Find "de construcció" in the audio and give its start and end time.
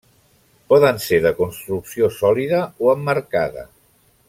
1.25-2.09